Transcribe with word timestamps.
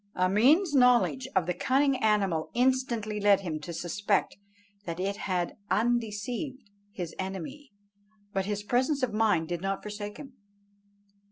Ameen's 0.15 0.73
knowledge 0.73 1.27
of 1.35 1.45
the 1.45 1.53
cunning 1.53 1.95
animal 1.97 2.49
instantly 2.55 3.19
led 3.19 3.41
him 3.41 3.59
to 3.59 3.71
suspect 3.71 4.35
that 4.85 4.99
it 4.99 5.15
had 5.17 5.55
undeceived 5.69 6.71
his 6.91 7.13
enemy, 7.19 7.71
but 8.33 8.47
his 8.47 8.63
presence 8.63 9.03
of 9.03 9.13
mind 9.13 9.47
did 9.47 9.61
not 9.61 9.83
forsake 9.83 10.17
him. 10.17 10.33